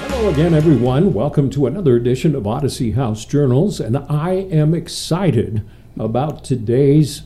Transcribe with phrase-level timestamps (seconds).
[0.00, 1.12] Hello again, everyone.
[1.12, 5.64] Welcome to another edition of Odyssey House Journals, and I am excited
[5.98, 7.22] about today's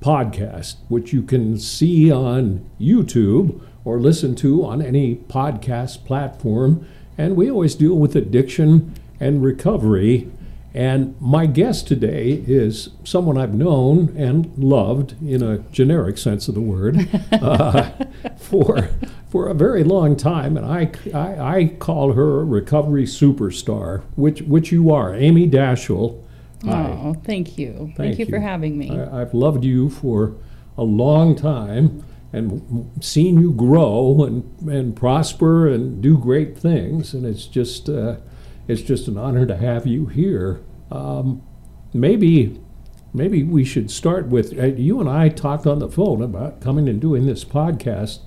[0.00, 6.86] podcast, which you can see on YouTube or listen to on any podcast platform.
[7.16, 10.30] And we always deal with addiction and recovery.
[10.74, 16.56] And my guest today is someone I've known and loved in a generic sense of
[16.56, 17.92] the word uh,
[18.36, 18.90] for
[19.28, 24.42] for a very long time, and I, I, I call her a recovery superstar, which
[24.42, 26.20] which you are, Amy Daeschel.
[26.66, 27.72] Oh, thank you.
[27.72, 28.90] Thank, Thank you, for having me.
[28.90, 30.34] I, I've loved you for
[30.78, 37.24] a long time and seen you grow and, and prosper and do great things, and
[37.24, 38.16] it's just uh,
[38.68, 40.62] it's just an honor to have you here.
[40.90, 41.42] Um,
[41.92, 42.60] maybe
[43.12, 46.88] maybe we should start with uh, you and I talked on the phone about coming
[46.88, 48.20] and doing this podcast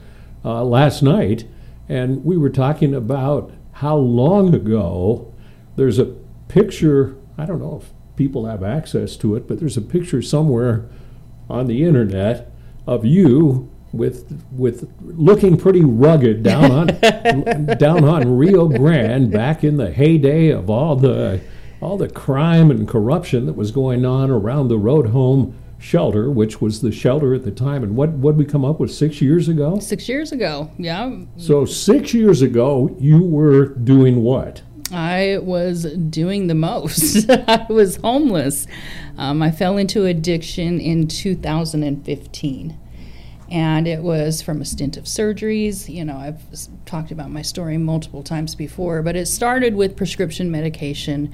[0.45, 1.45] uh, last night,
[1.89, 5.33] and we were talking about how long ago
[5.75, 6.15] there's a
[6.47, 7.17] picture.
[7.37, 10.89] I don't know if people have access to it, but there's a picture somewhere
[11.49, 12.51] on the internet
[12.85, 19.77] of you with with looking pretty rugged down on down on Rio Grande back in
[19.77, 21.41] the heyday of all the
[21.79, 26.59] all the crime and corruption that was going on around the road home shelter, which
[26.59, 27.83] was the shelter at the time.
[27.83, 29.79] And what what we come up with six years ago?
[29.79, 34.61] Six years ago, yeah, So six years ago, you were doing what?
[34.91, 37.29] I was doing the most.
[37.47, 38.67] I was homeless.
[39.17, 42.77] Um, I fell into addiction in 2015.
[43.49, 45.93] And it was from a stint of surgeries.
[45.93, 46.41] You know, I've
[46.85, 51.33] talked about my story multiple times before, but it started with prescription medication.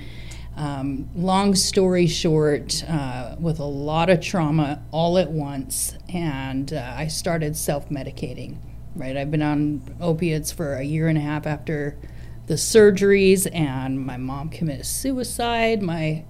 [0.56, 6.94] Um, long story short, uh, with a lot of trauma all at once, and uh,
[6.96, 8.58] I started self medicating.
[8.96, 11.98] Right, I've been on opiates for a year and a half after
[12.46, 15.82] the surgeries, and my mom committed suicide.
[15.82, 16.26] My I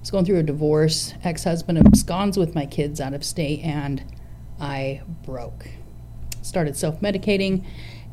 [0.00, 1.14] was going through a divorce.
[1.24, 4.04] Ex husband absconds with my kids out of state, and
[4.60, 5.66] I broke.
[6.42, 7.64] Started self medicating,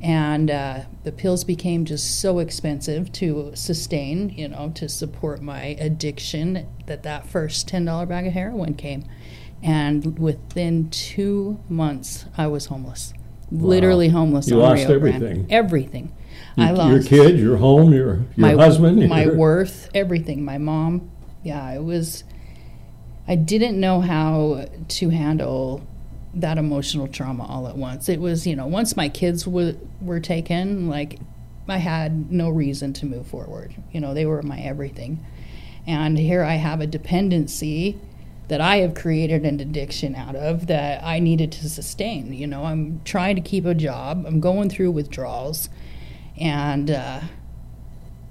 [0.02, 5.76] and uh, the pills became just so expensive to sustain, you know, to support my
[5.80, 9.04] addiction that that first $10 bag of heroin came.
[9.62, 13.14] And within two months, I was homeless.
[13.52, 15.24] Literally homeless You lost Rio Grande.
[15.24, 15.48] everything.
[15.52, 16.16] Everything.
[16.56, 20.44] Your, I lost your kid, your home, your your my husband, my your- worth, everything.
[20.44, 21.12] My mom,
[21.44, 22.24] yeah, it was.
[23.28, 25.86] I didn't know how to handle
[26.34, 28.08] that emotional trauma all at once.
[28.08, 31.20] It was, you know, once my kids were were taken, like
[31.68, 33.76] I had no reason to move forward.
[33.92, 35.26] You know, they were my everything,
[35.86, 38.00] and here I have a dependency
[38.48, 42.34] that I have created an addiction out of that I needed to sustain.
[42.34, 44.26] You know, I'm trying to keep a job.
[44.28, 45.70] I'm going through withdrawals,
[46.38, 47.22] and uh,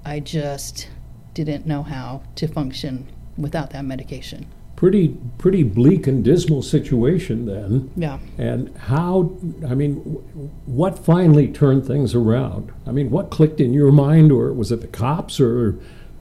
[0.05, 0.89] I just
[1.33, 3.07] didn't know how to function
[3.37, 4.47] without that medication.
[4.81, 7.91] Pretty pretty bleak and dismal situation then.
[7.95, 8.17] Yeah.
[8.39, 9.37] And how?
[9.69, 9.97] I mean,
[10.65, 12.71] what finally turned things around?
[12.87, 15.77] I mean, what clicked in your mind, or was it the cops, or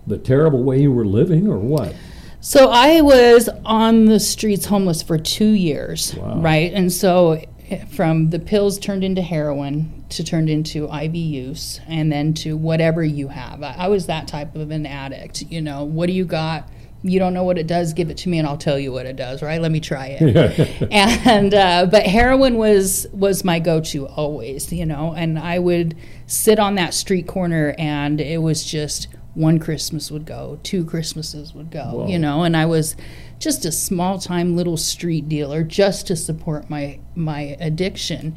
[0.06, 1.94] the terrible way you were living, or what?
[2.40, 6.40] So I was on the streets homeless for two years, Wow.
[6.42, 6.70] right?
[6.74, 12.12] And so eh, from the pills turned into heroin to turned into IV use and
[12.12, 13.62] then to whatever you have.
[13.62, 15.40] I, I was that type of an addict.
[15.50, 16.68] You know, what do you got?
[17.02, 17.92] You don't know what it does.
[17.94, 19.42] Give it to me, and I'll tell you what it does.
[19.42, 19.60] Right?
[19.60, 20.88] Let me try it.
[20.90, 24.72] and uh, but heroin was was my go-to always.
[24.72, 25.96] You know, and I would
[26.26, 31.54] sit on that street corner, and it was just one Christmas would go, two Christmases
[31.54, 31.84] would go.
[31.92, 32.06] Whoa.
[32.08, 32.96] You know, and I was
[33.38, 38.36] just a small time little street dealer just to support my my addiction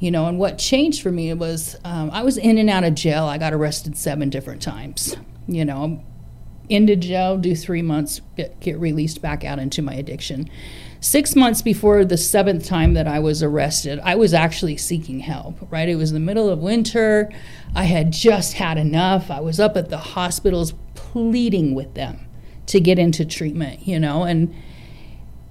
[0.00, 2.94] you know and what changed for me was um, i was in and out of
[2.94, 6.02] jail i got arrested seven different times you know
[6.68, 10.48] into jail do three months get, released back out into my addiction.
[11.00, 15.58] Six months before the seventh time that i was arrested i was actually seeking help
[15.70, 15.88] right?
[15.88, 17.30] It was the middle of winter.
[17.74, 19.30] I had just had enough.
[19.30, 22.26] I was up at the hospitals pleading with them
[22.66, 24.24] to get into treatment you know?
[24.24, 24.54] And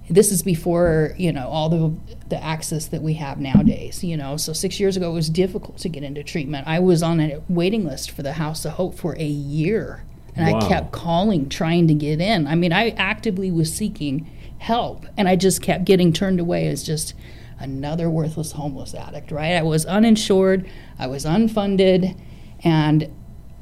[0.09, 1.93] this is before you know all the
[2.29, 4.37] the access that we have nowadays you know?
[4.37, 6.67] So six years ago it was difficult to get into treatment.
[6.67, 10.03] I was on a waiting list for the house of hope for a year
[10.37, 10.59] and Wow.
[10.59, 14.29] i kept calling trying to get in i mean i actively was seeking
[14.59, 17.13] help and i just kept getting turned away as just
[17.59, 20.67] another worthless homeless addict right i was uninsured
[20.99, 22.19] i was unfunded
[22.63, 23.11] and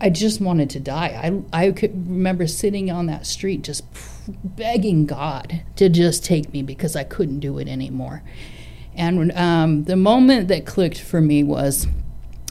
[0.02, 1.42] I just wanted to die.
[1.54, 3.86] I, I could remember sitting on that street just
[4.44, 8.22] begging God to just take me because I couldn't do it anymore.
[8.94, 11.88] And um, the moment that clicked for me was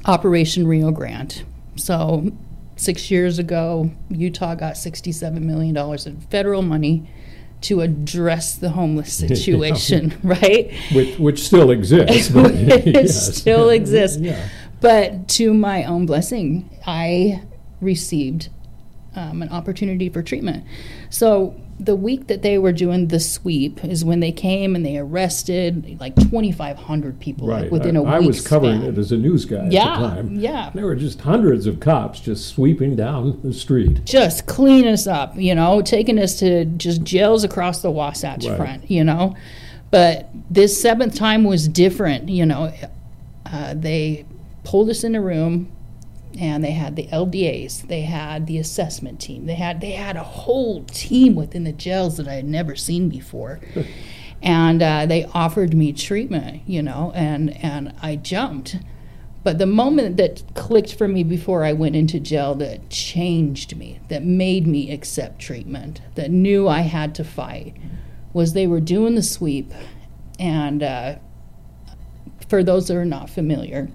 [0.06, 1.44] Operation Rio Grande.
[1.76, 2.32] So,
[2.76, 7.08] six years ago, Utah got $67 million in federal money
[7.62, 10.72] to address the homeless situation, right?
[10.92, 12.28] Which, which still exists.
[12.28, 13.36] but it yes.
[13.36, 14.18] still exists.
[14.18, 14.48] Yeah.
[14.80, 17.42] But to my own blessing, I
[17.80, 18.50] received
[19.16, 20.64] um, an opportunity for treatment.
[21.08, 24.96] So the week that they were doing the sweep is when they came and they
[24.96, 28.12] arrested like 2,500 people like, within I, a week.
[28.12, 28.92] I was covering span.
[28.94, 30.34] it as a news guy Yeah, at the time.
[30.36, 30.70] yeah.
[30.74, 34.04] There were just hundreds of cops just sweeping down the street.
[34.04, 38.56] just cleaning us up, you know, taking us to just jails across the Wasatch Right.
[38.56, 39.34] Front, you know.
[39.90, 42.72] But this seventh time was different, you know.
[43.46, 44.24] Uh, they
[44.64, 45.70] pulled us in a room,
[46.38, 50.22] and they had the LDAs, they had the assessment team, they had they had a
[50.22, 53.60] whole team within the jails that I had never seen before.
[54.42, 58.76] and uh, they offered me treatment, you know, and and I jumped.
[59.42, 64.00] But the moment that clicked for me before I went into jail that changed me,
[64.08, 67.76] that made me accept treatment, that knew I had to fight,
[68.32, 69.72] was they were doing the sweep.
[70.38, 71.16] And uh,
[72.48, 73.90] for those that are not familiar,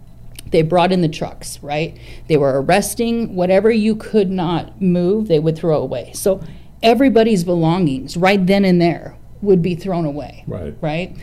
[0.51, 1.97] they brought in the trucks, right?
[2.27, 6.11] They were arresting whatever you could not move, they would throw away.
[6.13, 6.41] So
[6.81, 10.75] everybody's belongings right then and there would be thrown away Right.
[10.81, 11.15] right?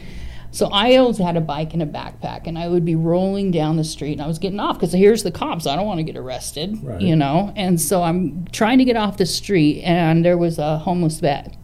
[0.53, 3.77] So I always had a bike and a backpack, and I would be rolling down
[3.77, 5.67] the street, and I was getting off because here's the cops.
[5.67, 6.99] I don't want to get arrested, Right.
[7.03, 7.53] you know.
[7.57, 11.55] And so I'm trying to get off the street, and there was a homeless vet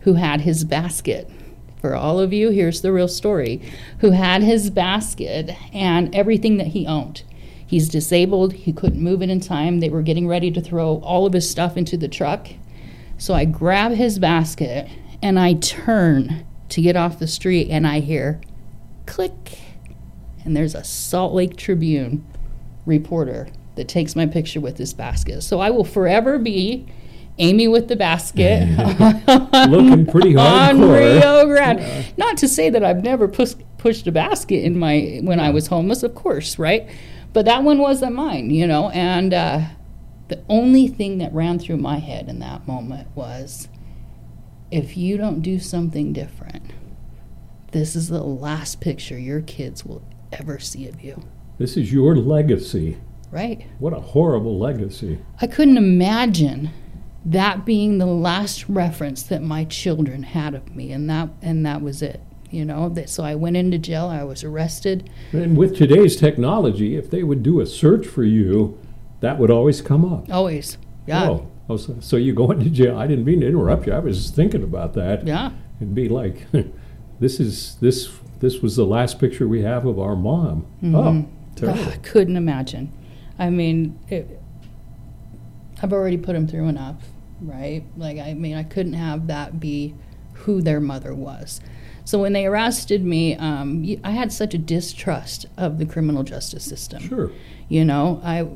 [0.00, 1.28] who had his basket.
[1.80, 3.62] For all of you, here's the real story.
[4.00, 7.22] Who had his basket and everything that he owned.
[7.66, 8.52] He's disabled.
[8.52, 9.80] He couldn't move it in time.
[9.80, 12.48] They were getting ready to throw all of his stuff into the truck.
[13.16, 14.88] So I grab his basket
[15.22, 18.40] and I turn to get off the street and I hear
[19.06, 19.58] click.
[20.44, 22.26] And there's a Salt Lake Tribune
[22.86, 25.42] reporter that takes my picture with this basket.
[25.42, 26.86] So I will forever be
[27.40, 28.68] Amy with the basket
[29.68, 31.20] Looking pretty on hardcore.
[31.20, 32.06] Rio Grande.
[32.16, 35.66] Not to say that I've never pus- pushed a basket in my when I was
[35.68, 36.88] homeless, of course, right?
[37.32, 38.90] But that one wasn't mine, you know.
[38.90, 39.60] And uh,
[40.28, 43.68] the only thing that ran through my head in that moment was,
[44.70, 46.72] if you don't do something different,
[47.72, 50.02] this is the last picture your kids will
[50.32, 51.22] ever see of you,
[51.58, 52.98] This is your legacy.
[53.30, 53.64] right?
[53.78, 55.18] What a horrible legacy.
[55.40, 56.70] I couldn't imagine
[57.24, 61.82] that being the last reference that my children had of me, and that and that
[61.82, 62.20] was it.
[62.50, 64.06] You know, that, so I went into jail.
[64.06, 65.08] I was arrested.
[65.32, 68.76] And with today's technology, if they would do a search for you,
[69.20, 70.28] that would always come up.
[70.32, 70.76] Always,
[71.06, 72.98] yeah, Oh, oh, so, so you go into jail.
[72.98, 73.92] I didn't mean to interrupt you.
[73.92, 75.24] I was just thinking about that.
[75.26, 76.46] yeah, It'd be like,
[77.20, 80.66] this is this this was the last picture we have of our mom.
[80.82, 80.96] Mm-hmm.
[80.96, 81.84] Oh, terrible.
[81.84, 82.90] I couldn't imagine.
[83.38, 84.39] I mean, it,
[85.82, 86.96] I've already put them through enough,
[87.40, 87.84] right?
[87.96, 89.94] Like, I mean, I couldn't have that be
[90.34, 91.60] who their mother was.
[92.04, 96.64] So when they arrested me, um, I had such a distrust of the criminal justice
[96.64, 97.02] system.
[97.02, 97.30] Sure.
[97.68, 98.48] You know, I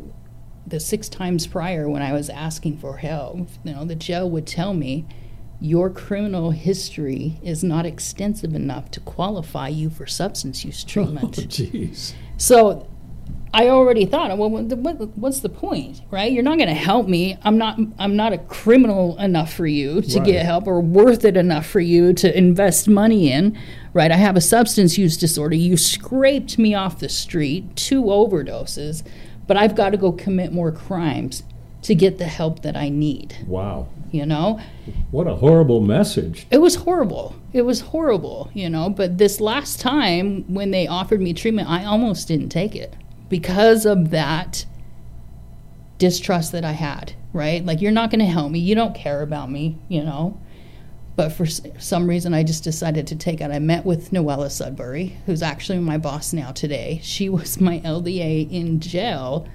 [0.67, 4.47] the six times prior when I was asking for help, you know, the jail would
[4.47, 5.05] tell me
[5.61, 11.39] your criminal history is not extensive enough to qualify you for substance use treatment.
[11.39, 11.93] Oh, treatment.
[11.93, 12.15] jeez.
[12.39, 12.89] So
[13.55, 16.31] I already thought, well, what, what, what's the point, right?
[16.33, 17.39] You're not going to help me.
[17.45, 17.79] I'm not.
[18.01, 20.27] I'm not a criminal enough for you to Right.
[20.27, 23.57] get help, or worth it enough for you to invest money in,
[23.93, 24.11] right?
[24.11, 25.55] I have a substance use disorder.
[25.55, 29.05] You scraped me off the street, two overdoses,
[29.47, 31.45] but I've got to go commit more crimes
[31.83, 33.37] to get the help that I need.
[33.47, 33.87] Wow.
[34.11, 34.61] You know,
[35.11, 36.47] What a horrible message.
[36.51, 37.37] it was horrible.
[37.53, 38.89] It was horrible, you know.
[38.91, 42.95] But this last time when they offered me treatment, I almost didn't take it
[43.35, 44.65] because of that
[45.99, 47.67] distrust that I had, right?
[47.67, 48.61] Like, you're not going to help me.
[48.61, 50.41] You don't care about me, you know.
[51.17, 53.51] But for some reason, I just decided to take it.
[53.51, 57.01] I met with Noella Sudbury, who's actually my boss now today.
[57.03, 59.49] She was my LDA in jail.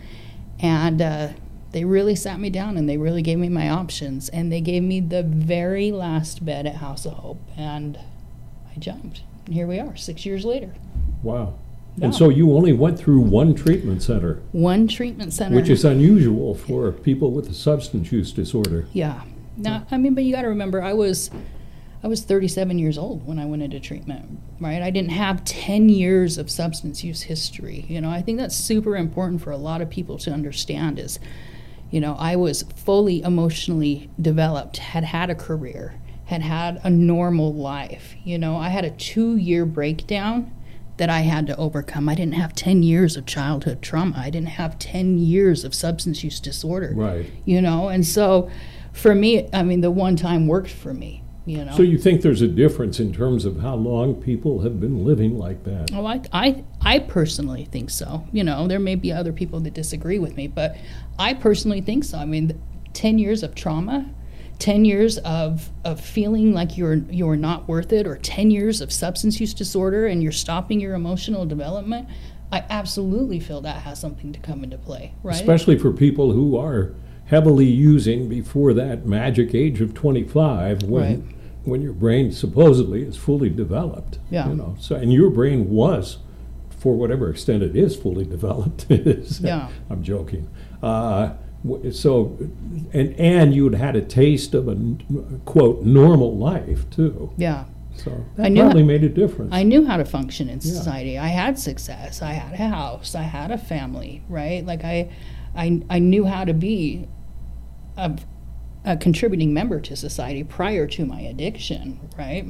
[0.59, 1.29] And uh,
[1.71, 4.27] they really sat me down and they really gave me my options.
[4.27, 7.39] And they gave me the very last bed at House of Hope.
[7.55, 7.97] And
[8.75, 9.21] I jumped.
[9.45, 10.73] And here we are, six years later.
[11.23, 11.53] Wow.
[11.97, 12.05] Yeah.
[12.05, 15.55] And so you only went through one treatment center, One treatment center.
[15.55, 18.85] which is unusual for people with a substance use disorder.
[18.93, 19.21] Yeah.
[19.57, 21.29] Now, I mean, but you got to remember, I was,
[22.01, 24.81] I was 37 years old when I went into treatment, right?
[24.81, 27.85] I didn't have 10 years of substance use history.
[27.89, 30.97] You know, I think that's super important for a lot of people to understand.
[30.99, 31.19] Is,
[31.91, 37.53] you know, I was fully emotionally developed, had had a career, had had a normal
[37.53, 38.15] life.
[38.23, 40.53] You know, I had a two-year breakdown
[40.99, 42.09] that I had to overcome.
[42.09, 44.15] I didn't have 10 years of childhood trauma.
[44.17, 46.91] I didn't have 10 years of substance use disorder.
[46.93, 47.25] Right.
[47.45, 48.51] You know, and so
[48.91, 51.71] for me, I mean, the one time worked for me, you know.
[51.71, 55.37] So you think there's a difference in terms of how long people have been living
[55.37, 55.91] like that?
[55.93, 58.27] Oh, I, I, I personally think so.
[58.33, 60.75] You know, there may be other people that disagree with me, but
[61.17, 62.17] I personally think so.
[62.17, 64.05] I mean, 10 years of trauma
[64.59, 68.91] 10 years of, of feeling like you're you're not worth it or 10 years of
[68.91, 72.07] substance use disorder and you're stopping your emotional development
[72.51, 76.57] i absolutely feel that has something to come into play right Especially for people who
[76.57, 76.93] are
[77.27, 81.35] heavily using before that magic age of 25 when Right.
[81.63, 84.17] when your brain supposedly is fully developed.
[84.31, 84.49] Yeah.
[84.49, 84.75] You know.
[84.79, 86.17] So and your brain was
[86.71, 88.87] for whatever extent it is fully developed.
[88.89, 89.69] Yeah.
[89.91, 90.49] I'm joking.
[90.81, 91.33] Uh,
[91.91, 92.37] so
[92.93, 94.75] and and you'd had a taste of a
[95.45, 97.31] quote normal life too.
[97.37, 97.65] yeah
[97.97, 99.51] So I that knew probably how- made a difference.
[99.53, 100.71] I knew how to function in Yeah.
[100.73, 101.17] society.
[101.17, 102.21] I had success.
[102.21, 103.13] I had a house.
[103.15, 104.65] I had a family, right?
[104.65, 105.09] Like I
[105.55, 107.07] I I knew how to be
[107.97, 108.17] a,
[108.85, 112.45] a contributing member to society prior to my addiction, right?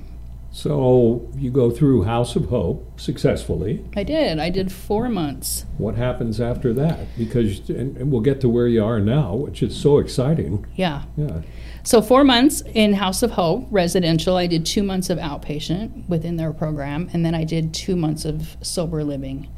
[0.52, 3.86] So you go through House of Hope successfully.
[3.96, 4.40] I did.
[4.40, 5.66] I did 4 months.
[5.78, 7.00] What happens after that?
[7.18, 10.66] Because, and we'll get to where you are now, which is so exciting.
[10.76, 11.04] Yeah.
[11.16, 11.42] Yeah.
[11.84, 14.36] So four months in House of Hope residential.
[14.36, 18.26] I did two months of outpatient within their program, and then I did two months
[18.26, 19.50] of sober living.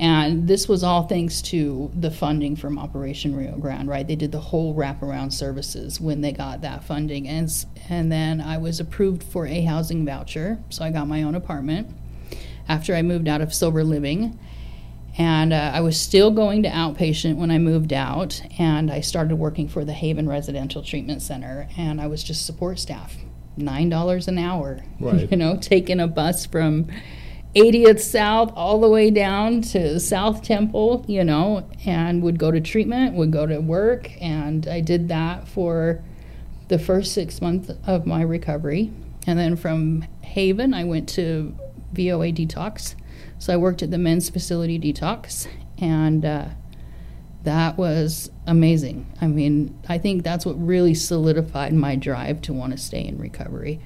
[0.00, 4.08] And this was all thanks to the funding from Operation Rio Grande, right?
[4.08, 7.52] They did the whole wraparound services when they got that funding, and
[7.90, 11.94] and then I was approved for a housing voucher, so I got my own apartment
[12.66, 14.38] after I moved out of sober living.
[15.18, 19.36] And uh, I was still going to outpatient when I moved out, and I started
[19.36, 23.16] working for the Haven Residential Treatment Center, and I was just support staff,
[23.54, 24.82] nine dollars an hour.
[24.98, 25.30] Right.
[25.30, 26.88] You know, taking a bus from
[27.54, 32.60] 80th South all the way down to South Temple, you know, and would go to
[32.60, 36.02] treatment, would go to work, and I did that for
[36.68, 38.92] the first six months of my recovery.
[39.26, 41.54] And then from Haven, I went to
[41.92, 42.94] VOA Detox.
[43.38, 46.48] So I worked at the men's facility detox, and uh,
[47.42, 49.10] that was amazing.
[49.20, 53.18] I mean, I think that's what really solidified my drive to want to stay in
[53.18, 53.80] recovery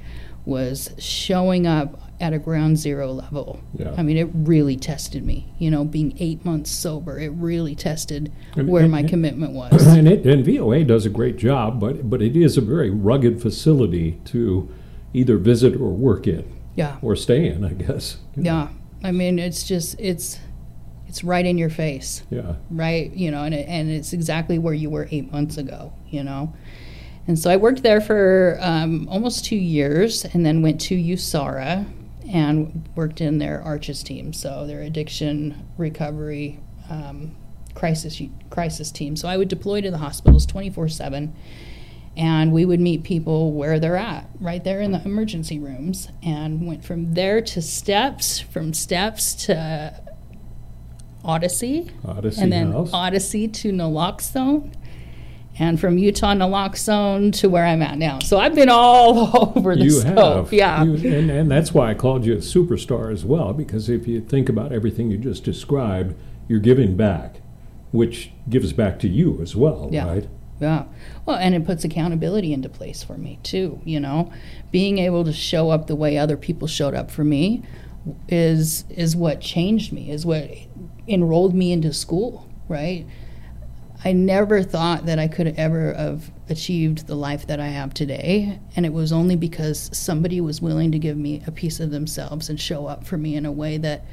[0.44, 3.60] was showing up at a ground zero level.
[3.76, 3.92] Yeah.
[3.98, 5.52] I mean, it really tested me.
[5.58, 9.52] You know, being eight months sober, it really tested And- where and- my and- commitment
[9.54, 9.86] was.
[9.86, 13.42] And, it, and VOA does a great job, but, but it is a very rugged
[13.42, 14.68] facility to
[15.12, 16.44] either visit or work in,
[16.76, 16.96] Yeah.
[17.02, 18.18] or stay in, I guess.
[18.36, 18.68] Yeah.
[19.02, 20.38] I mean, it's just, it's,
[21.08, 22.22] it's right in your face.
[22.30, 22.54] Yeah.
[22.70, 23.12] right?
[23.12, 26.54] You know, and, it, and it's exactly where you were eight months ago, you know.
[27.26, 31.86] And so I worked there for um, almost two years and then went to USARA
[32.28, 37.36] and worked in their ARCHES team, so their addiction recovery um,
[37.74, 39.16] crisis crisis team.
[39.16, 41.34] So I would deploy to the hospitals 24 7
[42.16, 46.66] and we would meet people where they're at, right there in the emergency rooms, and
[46.66, 50.00] went from there to steps, from steps to
[51.24, 52.90] Odyssey, Odyssey and then House.
[52.92, 54.72] Odyssey to Naloxone,
[55.58, 58.18] and from Utah Naloxone to where I'm at now.
[58.20, 60.44] So I've been all over the you scope.
[60.46, 60.52] have.
[60.52, 60.82] Yeah.
[60.84, 64.20] You- and, and that's why I called you a superstar as well, because if you
[64.20, 66.14] think about everything you just described,
[66.48, 67.36] you're giving back,
[67.92, 70.06] which gives back to you as well, Yeah.
[70.06, 70.28] right?
[70.60, 70.84] Yeah.
[71.26, 74.32] Well, and it puts accountability into place for me too, you know.
[74.70, 77.62] Being able to show up the way other people showed up for me
[78.28, 80.48] is is what changed me, is what
[81.08, 83.06] enrolled me into school, right?
[84.04, 88.58] I never thought that I could ever have achieved the life that I have today,
[88.76, 92.50] and it was only because somebody was willing to give me a piece of themselves
[92.50, 94.04] and show up for me in a way that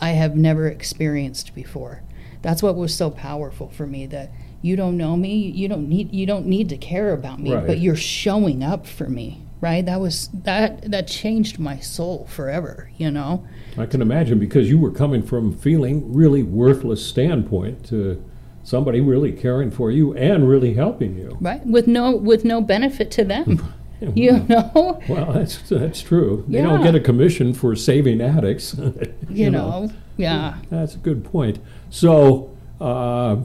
[0.00, 2.02] I have never experienced before.
[2.40, 4.30] That's what was so powerful for me that
[4.62, 7.66] you don't know me, you don't need you don't need to care about me, Right.
[7.66, 9.84] but you're showing up for me, right?
[9.84, 13.44] That was that that changed my soul forever, you know.
[13.76, 18.22] I can imagine because you were coming from feeling really worthless standpoint to
[18.66, 21.38] somebody really caring for you and really helping you.
[21.40, 21.64] Right?
[21.64, 23.72] With no with no benefit to them.
[24.14, 25.00] you know?
[25.08, 26.44] Well, that's that's true.
[26.48, 28.74] They don't get a commission for saving addicts.
[28.78, 29.88] you, You know.
[30.18, 30.58] Yeah.
[30.68, 31.60] That's a good point.
[31.88, 33.36] So, uh,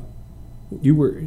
[0.82, 1.24] you were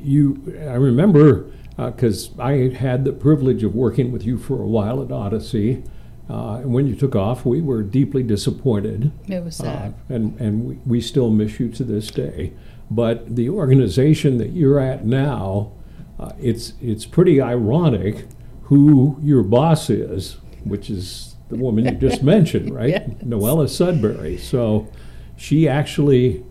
[0.00, 0.56] you.
[0.68, 5.10] I remember because I had the privilege of working with you for a while at
[5.10, 5.82] Odyssey.
[6.28, 9.10] Uh, and when you took off, we were deeply disappointed.
[9.26, 9.94] It was Uh, sad.
[10.08, 12.52] and and we, we still miss you to this day.
[12.90, 15.72] But the organization that you're at now,
[16.18, 18.26] uh, it's it's pretty ironic
[18.64, 22.90] who your boss is, which is the woman you just mentioned, right?
[22.90, 23.08] Yes.
[23.24, 24.36] Noella Sudbury.
[24.38, 24.88] So
[25.36, 26.44] she actually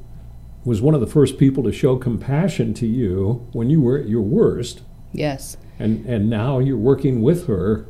[0.65, 4.07] was one of the first people to show compassion to you when you were at
[4.09, 4.81] your worst,
[5.13, 5.57] Yes.
[5.77, 7.85] and and now you're working with her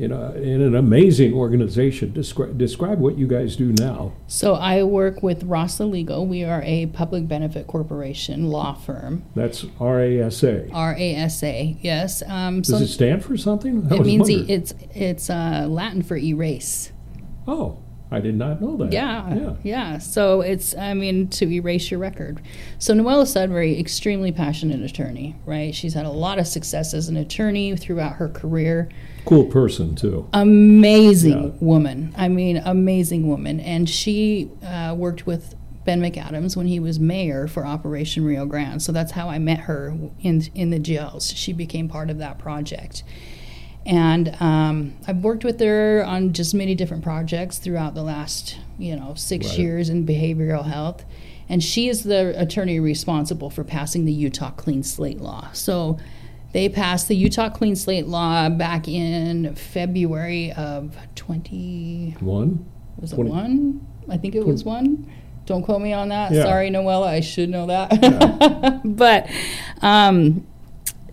[0.00, 2.12] in a in an amazing organization.
[2.12, 4.12] Describe describe what you guys do now.
[4.26, 6.26] So I work with Rasa Legal.
[6.26, 9.24] We are a public benefit corporation law firm.
[9.34, 10.70] That's RASA.
[10.72, 11.76] R A S A.
[11.80, 12.22] Yes.
[12.26, 13.86] Um, so Does it stand for something?
[13.90, 16.92] I it means e- it's it's uh, Latin for erase.
[17.46, 17.78] Oh,
[18.12, 18.92] I did not know that.
[18.92, 19.54] Yeah, Yeah.
[19.62, 19.98] yeah.
[19.98, 22.40] So it's, I mean, to erase your record.
[22.78, 25.72] So Noella Sudbury, extremely passionate attorney, right?
[25.74, 28.88] She's had a lot of success as an attorney throughout her career.
[29.26, 30.28] Cool person too.
[30.32, 31.50] Amazing Yeah.
[31.60, 32.12] woman.
[32.16, 33.60] I mean, amazing woman.
[33.60, 38.82] And she uh, worked with Ben McAdams when he was mayor for Operation Rio Grande.
[38.82, 41.32] So that's how I met her in in the jails.
[41.34, 43.02] She became part of that project.
[43.86, 48.94] And um, I've worked with her on just many different projects throughout the last, you
[48.94, 49.58] know, six Right.
[49.58, 51.04] years in behavioral health.
[51.48, 55.48] And she is the attorney responsible for passing the Utah Clean Slate Law.
[55.52, 55.98] So
[56.52, 62.66] they passed the Utah Clean Slate Law back in February of 20, One.
[62.98, 63.84] was it one?
[64.08, 65.10] I think it was one.
[65.46, 66.30] Don't quote me on that.
[66.32, 66.42] Yeah.
[66.44, 68.80] Sorry, Noella, I should know that.
[68.84, 69.28] but
[69.82, 70.46] um,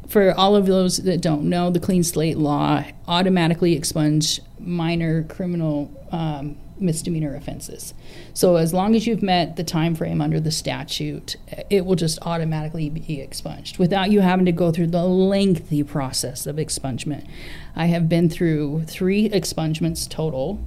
[0.07, 5.91] for all of those that don't know, the Clean Slate Law automatically expunge minor criminal
[6.11, 7.93] um, misdemeanor offenses.
[8.33, 11.35] So as long as you've met the time frame under the statute,
[11.69, 16.45] it will just automatically be expunged without you having to go through the lengthy process
[16.45, 17.27] of expungement.
[17.75, 20.63] I have been through three expungements total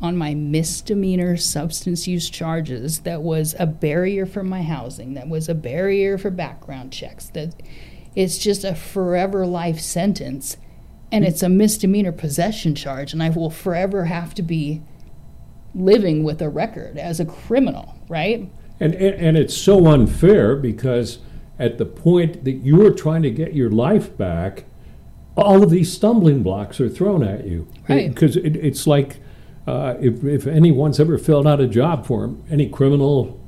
[0.00, 5.48] on my misdemeanor substance use charges that was a barrier for my housing, that was
[5.48, 7.54] a barrier for background checks, that
[8.14, 10.56] it's just a forever life sentence
[11.10, 14.82] and it's a misdemeanor possession charge and I will forever have to be
[15.74, 18.50] living with a record as a criminal, right?
[18.80, 21.18] And, and and it's so unfair because
[21.58, 24.64] at the point that you're trying to get your life back,
[25.36, 27.68] all of these stumbling blocks are thrown at you.
[27.88, 28.12] Right.
[28.12, 29.20] Because it, it's like
[29.66, 33.40] uh, if, if anyone's ever filled out a job form, any criminal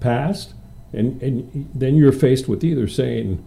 [0.00, 0.54] past,
[0.92, 3.44] and, and then you're faced with either saying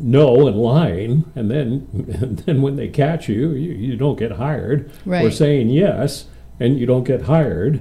[0.00, 1.86] no and lying, and then
[2.20, 5.32] and then when they catch you, you, you don't get hired, or Right.
[5.32, 6.26] saying yes
[6.58, 7.80] and you don't get hired,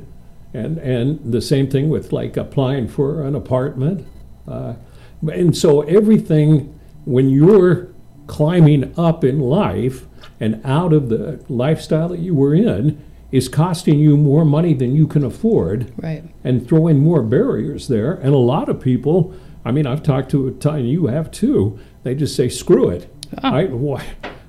[0.53, 4.05] and and the same thing with like applying for an apartment,
[4.47, 4.73] uh,
[5.31, 6.73] and so everything
[7.05, 7.87] when you're
[8.27, 10.05] climbing up in life
[10.39, 12.97] and out of the lifestyle that you were in
[13.31, 16.23] is costing you more money than you can afford Right.
[16.43, 18.13] and throwing more barriers there.
[18.13, 19.33] And a lot of people,
[19.65, 21.79] I mean, I've talked to a ton, you have too.
[22.03, 23.53] They just say, "Screw it." Ah.
[23.55, 24.03] I, why,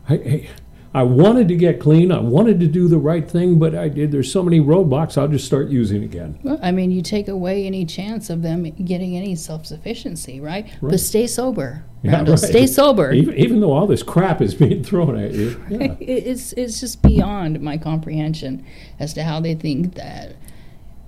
[0.08, 0.50] I, I,
[0.92, 2.10] I wanted to get clean.
[2.10, 4.10] I wanted to do the right thing, but I did.
[4.10, 5.16] There's so many roadblocks.
[5.16, 6.38] I'll just start using again.
[6.42, 10.66] Well, I mean, you take away any chance of them getting any self sufficiency, right?
[10.80, 10.90] Right.
[10.90, 11.84] But stay sober.
[12.02, 12.38] Yeah, right.
[12.38, 13.12] Stay sober.
[13.12, 15.64] Even, even though all this crap is being thrown at you.
[15.70, 15.94] Yeah.
[16.00, 18.64] It's it's just beyond my comprehension
[18.98, 20.34] as to how they think that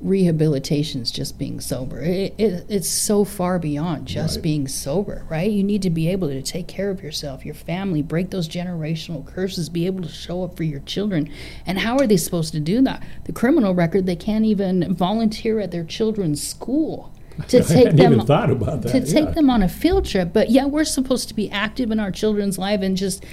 [0.02, 2.00] rehabilitation is just being sober.
[2.00, 4.42] It, it, it's so far beyond just Right.
[4.42, 5.50] being sober, right?
[5.50, 9.24] You need to be able to take care of yourself, your family, break those generational
[9.24, 11.30] curses, be able to show up for your children.
[11.66, 13.02] And how are they supposed to do that?
[13.24, 17.12] The criminal record, they can't even volunteer at their children's school
[17.48, 18.92] to take them even thought about that.
[18.92, 19.32] to take yeah.
[19.32, 20.32] them on a field trip.
[20.32, 23.24] But yeah, we're supposed to be active in our children's life and just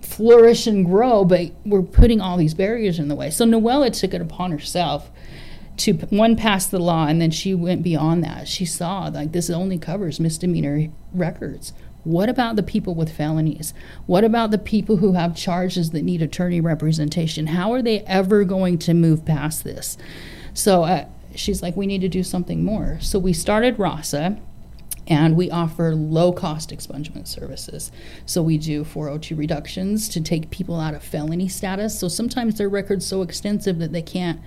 [0.00, 3.30] flourish and grow, but we're putting all these barriers in the way.
[3.30, 5.10] So Noella took it upon herself
[5.78, 8.48] to one passed the law and then she went beyond that.
[8.48, 11.72] She saw like this only covers misdemeanor records.
[12.04, 13.72] What about the people with felonies?
[14.06, 17.48] What about the people who have charges that need attorney representation?
[17.48, 19.96] How are they ever going to move past this?
[20.52, 21.06] So uh,
[21.36, 22.98] she's like, we need to do something more.
[23.00, 24.36] So we started RASA,
[25.06, 27.90] and we offer low cost expungement services.
[28.24, 31.98] So we do 402 reductions to take people out of felony status.
[31.98, 34.40] So sometimes their record's so extensive that they can't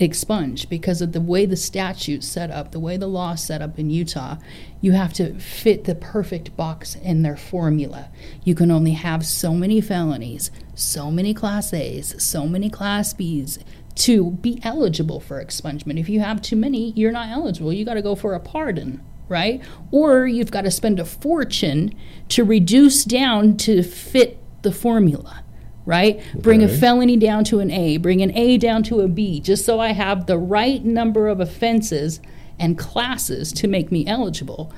[0.00, 3.78] expunge because of the way the statute's set up, the way the law set up
[3.78, 4.36] in Utah.
[4.80, 8.10] You have to fit the perfect box in their formula.
[8.42, 13.58] You can only have so many felonies, so many class A's, so many class B's
[13.94, 16.00] to be eligible for expungement.
[16.00, 17.72] If you have too many, you're not eligible.
[17.72, 19.62] You got to go for a pardon right?
[19.90, 21.94] Or you've got to spend a fortune
[22.28, 25.42] to reduce down to fit the formula,
[25.86, 26.20] right?
[26.34, 29.64] Bring a felony down to an A, bring an A down to a B, just
[29.64, 32.20] so I have the right number of offenses
[32.58, 34.72] and classes to make me eligible.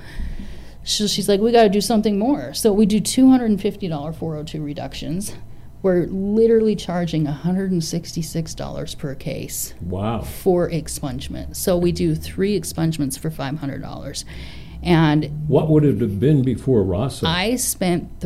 [0.85, 2.53] So she's like, we got to do something more.
[2.55, 5.35] So we do $250 402 reductions.
[5.83, 10.23] We're literally charging $166 per case Wow.
[10.23, 11.57] for expungement.
[11.57, 14.25] So we do three expungements for $500.
[14.83, 17.27] And What would it have been before RASA?
[17.27, 18.21] I spent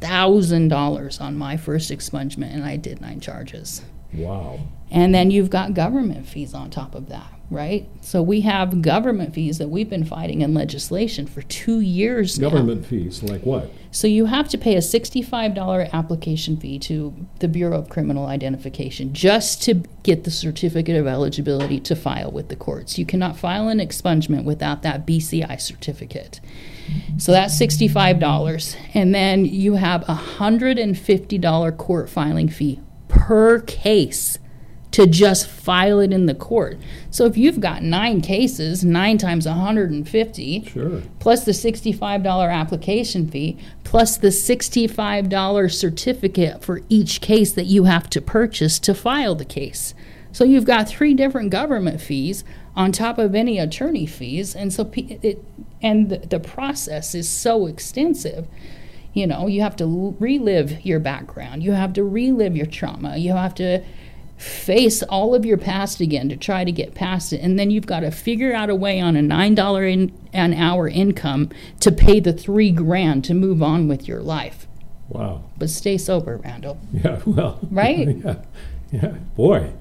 [0.00, 3.82] $3,000 on my first expungement and I did nine charges.
[4.12, 4.60] Wow.
[4.90, 7.86] And then you've got government fees on top of that, right?
[8.00, 12.48] So we have government fees that we've been fighting in legislation for two years now.
[12.48, 13.70] Government fees, like what?
[13.90, 19.12] So you have to pay a $65 application fee to the Bureau of Criminal Identification
[19.12, 22.98] just to get the certificate of eligibility to file with the courts.
[22.98, 26.40] You cannot file an expungement without that BCI certificate.
[27.18, 28.76] So that's $65.
[28.94, 32.80] And then you have a $150 court filing fee
[33.18, 34.38] per case
[34.90, 36.78] to just file it in the court.
[37.10, 41.02] So if you've got nine cases, nine times 150, Sure.
[41.18, 48.08] plus the $65 application fee, plus the $65 certificate for each case that you have
[48.10, 49.94] to purchase to file the case.
[50.32, 54.90] So you've got three different government fees on top of any attorney fees, and so
[54.94, 55.44] it
[55.82, 58.46] and the, the process is so extensive.
[59.14, 63.32] You know, you have to relive your background, you have to relive your trauma, you
[63.32, 63.82] have to
[64.36, 67.86] face all of your past again to try to get past it and then you've
[67.86, 71.90] got to figure out a way on a nine dollar in, an hour income to
[71.90, 74.68] pay the three grand to move on with your life
[75.08, 75.42] Wow.
[75.58, 77.58] but stay sober randall Yeah, well.
[77.68, 78.16] Right?
[78.24, 78.36] Yeah,
[78.92, 79.08] yeah.
[79.36, 79.72] Boy,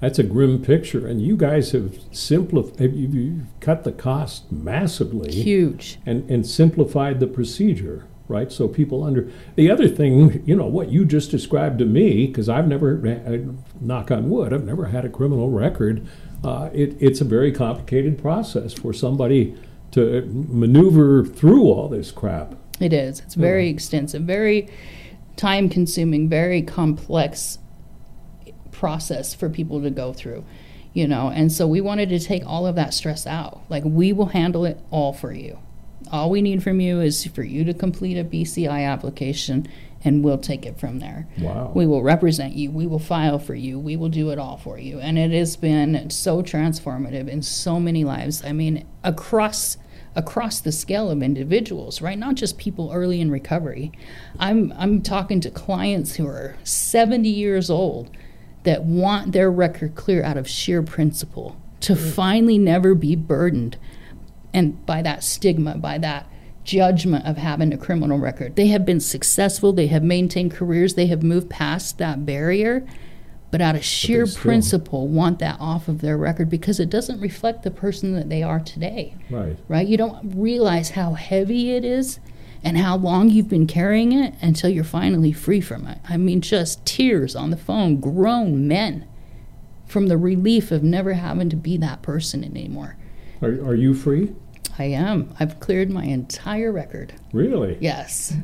[0.00, 1.06] that's a grim picture.
[1.06, 7.20] And you guys have simplified, you've, you've cut the cost massively huge and, and simplified
[7.20, 8.50] the procedure, right?
[8.50, 9.30] So people under.
[9.56, 12.96] The other thing, you know, what you just described to me, because I've never,
[13.80, 16.06] knock on wood, I've never had a criminal record.
[16.42, 19.56] Uh, it, it's a very complicated process for somebody
[19.92, 22.54] to maneuver through all this crap.
[22.80, 24.68] it is it's very extensive very
[25.36, 27.58] time consuming very complex
[28.70, 30.44] process for people to go through
[30.92, 34.12] you know and so we wanted to take all of that stress out like we
[34.12, 35.58] will handle it all for you
[36.12, 39.66] all we need from you is for you to complete a bci application
[40.04, 41.28] and we'll take it from there.
[41.38, 41.70] Wow.
[41.74, 42.72] we will represent you.
[42.72, 43.78] We will file for you.
[43.78, 44.98] We will do it all for you.
[44.98, 48.44] And it has been so transformative in so many lives.
[48.44, 49.78] I mean across
[50.14, 52.18] across the scale of individuals right?
[52.18, 53.92] Not just people early in recovery.
[54.38, 58.10] I'm i'm talking to clients who are 70 years old
[58.64, 62.12] that want their record clear out of sheer principle to mm.
[62.12, 63.76] finally never be burdened
[64.54, 66.26] and by that stigma, by that
[66.64, 68.56] judgment of having a criminal record.
[68.56, 72.86] They have been successful, they have maintained careers, they have moved past that barrier,
[73.50, 77.62] but out of sheer principle want that off of their record because it doesn't reflect
[77.62, 79.14] the person that they are today.
[79.28, 79.56] Right.
[79.68, 79.86] Right?
[79.86, 82.18] You don't realize how heavy it is
[82.64, 85.98] and how long you've been carrying it until you're finally free from it.
[86.08, 89.06] I mean, just tears on the phone, grown men
[89.84, 92.96] from the relief of never having to be that person anymore.
[93.42, 94.34] Are, are you free?
[94.78, 95.34] I am.
[95.38, 97.14] I've cleared my entire record.
[97.32, 97.76] Really?
[97.80, 98.34] Yes.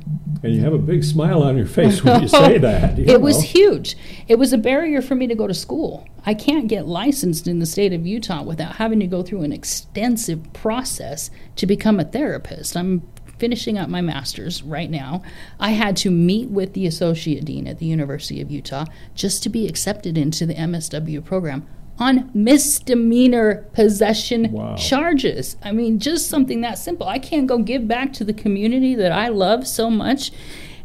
[0.43, 2.99] And you have a big smile on your face when you say that.
[2.99, 3.97] you It was huge.
[4.29, 6.07] It was a barrier for me to go to school.
[6.27, 9.53] I can't get licensed in the state of Utah without having to go through an
[9.53, 12.77] extensive process to become a therapist.
[12.77, 15.23] I'm finishing up my master's right now.
[15.59, 19.49] I had to meet with the associate dean at the University of Utah just to
[19.49, 21.67] be accepted into the MSW program
[21.99, 24.77] on misdemeanor possession Wow.
[24.77, 25.57] charges.
[25.63, 27.07] I mean, just something that simple.
[27.09, 30.31] I can't go give back to the community that I love so much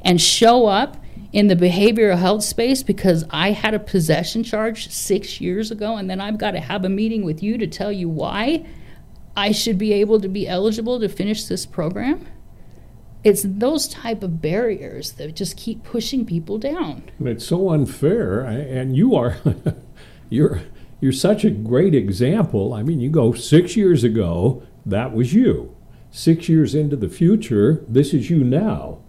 [0.02, 0.98] and show up
[1.32, 6.10] in the behavioral health space because I had a possession charge six years ago, and
[6.10, 8.66] then I've got to have a meeting with you to tell you why
[9.36, 12.28] I should be able to be eligible to finish this program.
[13.24, 17.04] It's those type of barriers that just keep pushing people down.
[17.20, 18.42] And it's so unfair.
[18.42, 19.38] And you are,
[20.30, 20.62] you're,
[21.04, 22.74] you're such a great example.
[22.74, 25.76] I mean, you go six years ago, that was you.
[26.12, 29.00] Six years into the future, this is you now.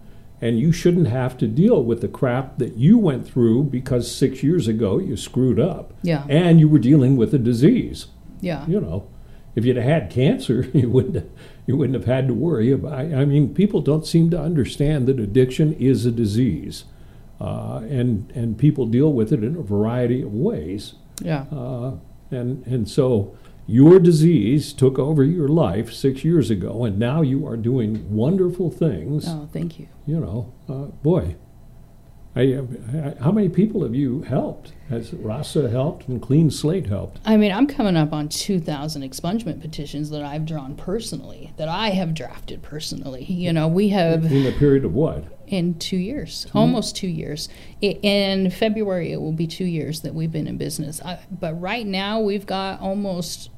[0.41, 4.43] And you shouldn't have to deal with the crap that you went through because six
[4.43, 5.93] years ago you screwed up.
[6.01, 6.25] Yeah.
[6.27, 8.07] And you were dealing with a disease.
[8.41, 8.67] Yeah.
[8.67, 9.07] You know,
[9.55, 11.31] if you'd had cancer, you wouldn't
[11.65, 12.91] you wouldn't have had to worry about.
[12.91, 16.83] I, I mean, people don't seem to understand that addiction is a disease,
[17.39, 20.95] uh, and and people deal with it in a variety of ways.
[21.21, 21.45] Yeah.
[21.51, 21.97] Uh,
[22.31, 27.47] and and so your disease took over your life six years ago, and now you
[27.47, 29.25] are doing wonderful things.
[29.27, 29.87] Oh, thank you.
[30.05, 31.35] You know, uh, boy,
[32.35, 34.73] I, I, how many people have you helped?
[34.89, 37.19] Has RASA helped and Clean Slate helped?
[37.25, 41.91] I mean, I'm coming up on 2,000 expungement petitions that I've drawn personally, that I
[41.91, 43.23] have drafted personally.
[43.23, 44.25] You know, we have.
[44.25, 45.23] In the period of what?
[45.47, 47.47] In two years, two almost two years.
[47.81, 51.01] in February, it will be two years that we've been in business.
[51.01, 53.49] I, but right now, we've got almost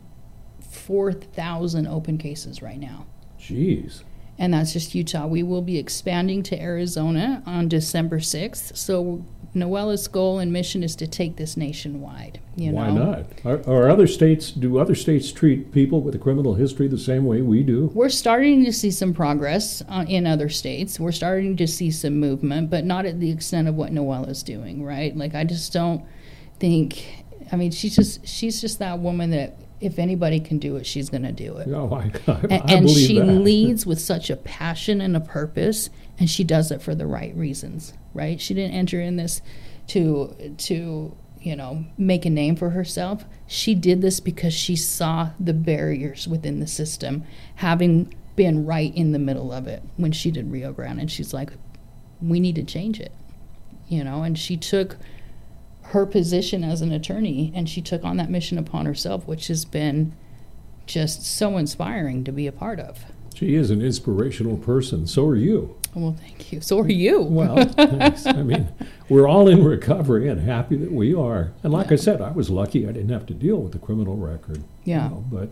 [0.70, 3.08] 4,000 open cases right now.
[3.40, 4.04] Jeez
[4.40, 5.26] and that's just Utah.
[5.26, 8.78] We will be expanding to Arizona on December 6th.
[8.78, 12.40] So Noella's goal and mission is to take this nationwide.
[12.56, 13.12] You Why know?
[13.12, 13.26] not?
[13.44, 17.26] Are, are, other states do other states treat people with a criminal history the same
[17.26, 17.92] way we do?
[17.94, 21.00] We're starting to see some progress uh, in other states.
[21.00, 24.84] We're starting to see some movement, but not at the extent of what Noella's doing.
[24.84, 25.16] Right?
[25.16, 26.06] Like I just don't
[26.60, 27.26] think.
[27.52, 31.10] I mean, she's just she's just that woman that if anybody can do it, she's
[31.10, 31.68] going to do it.
[31.70, 33.26] Oh, I, I, and, I and she that.
[33.26, 37.36] leads with such a passion and a purpose, and she does it for the right
[37.36, 37.94] reasons.
[38.14, 38.42] Right?
[38.42, 39.42] She didn't enter in this
[39.88, 43.26] to to you know make a name for herself.
[43.46, 47.24] She did this because she saw the barriers within the system,
[47.56, 51.34] having been right in the middle of it when she did Rio Grande, and she's
[51.34, 51.52] like,
[52.22, 53.12] we need to change it.
[53.88, 54.98] You know, and she took
[55.90, 59.66] her position as an attorney, and she took on that mission upon herself, which has
[59.66, 60.14] been
[60.86, 63.06] just so inspiring to be a part of.
[63.36, 65.06] She is an inspirational person.
[65.08, 65.76] So are you.
[65.94, 66.60] Well, thank you.
[66.62, 67.22] So are you.
[67.22, 68.26] well, thanks.
[68.26, 68.70] I mean,
[69.10, 71.52] we're all in recovery and happy that we are.
[71.64, 71.94] And like Yeah.
[71.94, 74.58] I said, I was lucky I didn't have to deal with a criminal record.
[74.58, 75.10] you Yeah.
[75.10, 75.50] know, but,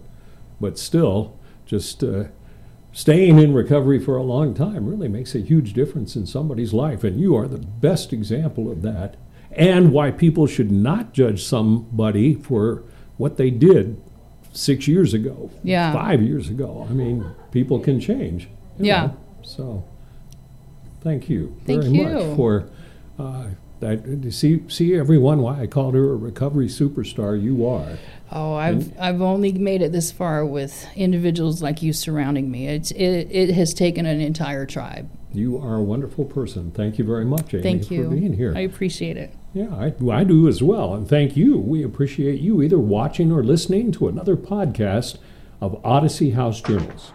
[0.59, 2.25] but still, just uh,
[2.91, 7.03] staying in recovery for a long time really makes a huge difference in somebody's life.
[7.03, 9.15] And you are the best example of that
[9.55, 12.83] and why people should not judge somebody for
[13.17, 14.01] what they did
[14.51, 15.93] six years ago, Yeah.
[15.93, 16.85] five years ago.
[16.89, 18.47] I mean, people can change.
[18.77, 19.07] Yeah.
[19.07, 19.17] know.
[19.43, 19.83] So,
[21.01, 22.03] thank you Thank very you.
[22.03, 22.67] much for
[23.19, 23.45] uh,
[23.79, 24.21] that.
[24.23, 25.39] to See, see everyone.
[25.41, 27.41] Why I called her a recovery superstar.
[27.41, 27.97] You are.
[28.31, 32.67] Oh, I've I've only made it this far with individuals like you surrounding me.
[32.67, 35.09] It's it, it has taken an entire tribe.
[35.33, 36.71] You are a wonderful person.
[36.71, 38.53] Thank you very much, Amy, Thank you for being here.
[38.55, 39.33] I appreciate it.
[39.55, 40.93] Yeah, I, I do as well.
[40.93, 41.57] And thank you.
[41.57, 45.17] We appreciate you either watching or listening to another podcast
[45.61, 47.13] of Odyssey House Journals.